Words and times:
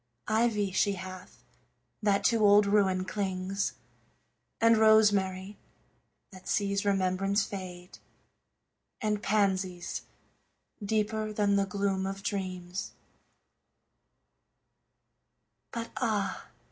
Ivy 0.27 0.71
she 0.71 0.93
hath, 0.93 1.43
that 2.01 2.23
to 2.23 2.43
old 2.43 2.65
ruin 2.65 3.05
clings; 3.05 3.73
And 4.59 4.77
rosemary, 4.77 5.57
that 6.31 6.47
sees 6.47 6.83
remembrance 6.85 7.45
fade; 7.45 7.99
And 8.99 9.21
pansies, 9.21 10.01
deeper 10.83 11.31
than 11.31 11.55
the 11.55 11.67
gloom 11.67 12.07
of 12.07 12.23
dreams; 12.23 12.93
But 15.71 15.91
ah! 15.97 16.47